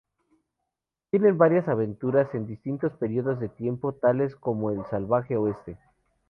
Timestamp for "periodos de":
2.93-3.49